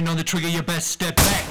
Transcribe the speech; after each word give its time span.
hand 0.00 0.08
on 0.08 0.16
the 0.16 0.24
trigger, 0.24 0.48
you 0.48 0.62
best 0.62 0.88
step 0.88 1.16
back. 1.16 1.44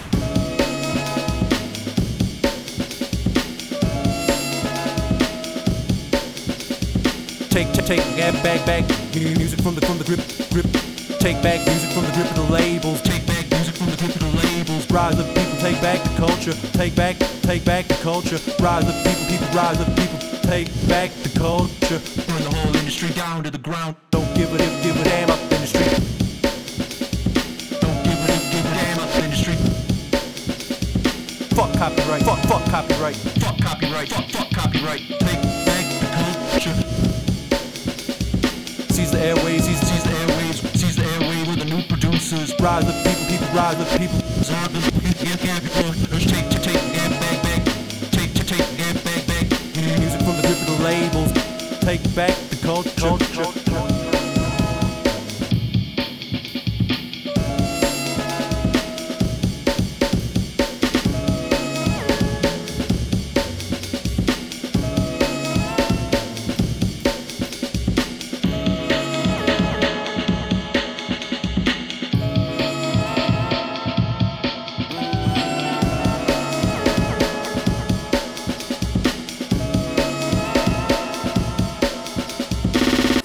Take, 7.50 7.72
take, 7.74 7.86
take, 7.86 8.04
back, 8.18 8.44
back, 8.44 8.66
back. 8.66 8.84
Music 9.14 9.62
from 9.62 9.76
the 9.76 9.82
from 9.86 9.98
the 9.98 10.04
grip, 10.04 10.22
grip. 10.50 10.66
Take 11.20 11.42
back 11.44 11.66
music 11.68 11.92
from 11.92 12.06
the 12.06 12.12
grip 12.14 12.30
of 12.32 12.38
the 12.38 12.54
labels. 12.54 13.02
Take 13.02 13.26
back 13.28 13.46
music 13.52 13.76
from 13.76 13.90
the 13.90 13.98
grip 13.98 14.16
of 14.16 14.22
the 14.22 14.34
labels. 14.42 14.90
Rise 14.90 15.20
up, 15.20 15.28
people, 15.36 15.58
take 15.60 15.82
back 15.82 16.02
the 16.04 16.16
culture. 16.18 16.56
Take 16.74 16.96
back, 16.96 17.18
take 17.42 17.66
back 17.66 17.88
the 17.88 18.00
culture. 18.02 18.40
Rise 18.64 18.88
up, 18.88 18.98
people, 19.06 19.26
people, 19.30 19.48
rise 19.54 19.80
up, 19.80 19.90
people. 19.96 20.20
Take 20.50 20.70
back 20.88 21.12
the 21.22 21.32
culture. 21.38 22.00
Burn 22.26 22.42
the 22.44 22.52
whole 22.56 22.76
industry 22.78 23.10
down 23.10 23.44
to 23.44 23.52
the 23.52 23.60
ground. 23.60 23.96
Don't 24.12 24.34
give 24.36 24.54
a 24.54 24.58
dip, 24.58 24.84
give 24.84 25.00
a 25.02 25.04
damn 25.04 25.49
Fuck 31.60 31.74
copyright, 31.74 32.24
fuck, 32.24 32.40
fuck 32.48 32.64
copyright. 32.72 33.16
Fuck 33.18 33.58
copyright, 33.60 34.08
fuck, 34.08 34.30
fuck 34.30 34.50
copyright. 34.52 35.02
Take 35.20 35.44
back 35.68 35.86
the 36.00 36.08
culture. 36.16 36.76
Seize 38.94 39.12
the 39.12 39.20
airways, 39.20 39.66
seize, 39.66 39.80
Seize 39.82 40.04
the 40.06 40.10
airwaves, 40.10 40.78
seize 40.78 40.96
the 40.96 41.04
airway 41.04 41.50
with 41.50 41.60
the 41.60 41.66
new 41.66 41.84
producers. 41.84 42.56
rise 42.62 42.88
up, 42.88 42.96
people, 43.04 43.26
people, 43.28 43.48
rise 43.54 43.76
up, 43.76 43.90
people. 44.00 44.20
The 44.20 44.56
yeah, 45.20 45.36
yeah, 45.44 45.60
take, 45.60 46.48
take, 46.48 46.64
take, 46.64 46.84
and 46.96 47.20
back, 47.20 47.44
back. 47.44 47.66
Take, 48.10 48.34
take, 48.36 48.48
take, 48.48 48.80
and 48.80 49.04
back, 49.04 49.28
back. 49.28 49.46
Music 50.00 50.22
from 50.22 50.40
the 50.40 50.56
the 50.64 50.76
labels. 50.82 51.34
Take 51.82 52.16
back 52.16 52.38
the 52.52 52.56
culture. 52.64 53.18
culture. 53.36 53.69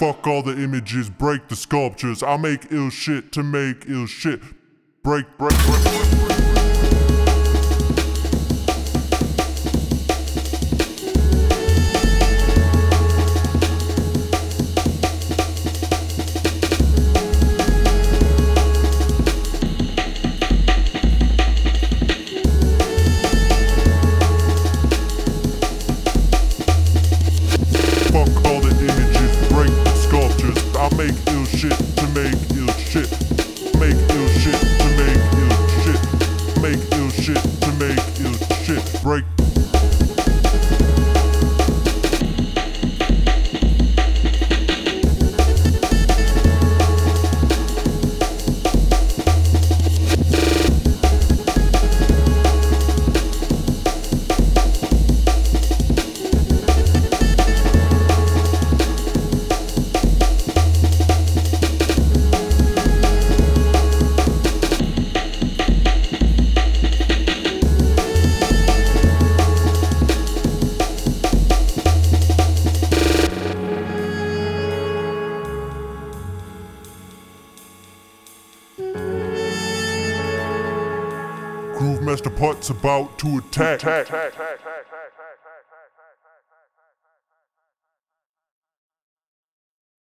Fuck 0.05 0.27
all 0.27 0.43
the 0.43 0.51
images, 0.51 1.09
break 1.09 1.47
the 1.47 1.55
sculptures. 1.55 2.21
I 2.21 2.37
make 2.37 2.71
ill 2.71 2.91
shit 2.91 3.31
to 3.31 3.41
make 3.41 3.85
ill 3.87 4.05
shit. 4.05 4.39
Break, 5.01 5.25
break, 5.39 5.57
break. 5.65 5.83
break. 5.83 6.54
Break. 39.05 39.34
Groove 81.77 82.01
Masta 82.01 82.29
Putz 82.29 82.69
about 82.69 83.17
to 83.19 83.37
attack. 83.37 83.81